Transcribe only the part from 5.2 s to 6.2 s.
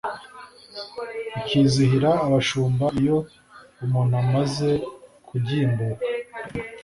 kugimbuka,